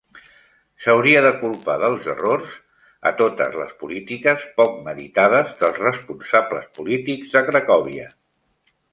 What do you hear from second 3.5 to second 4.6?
les polítiques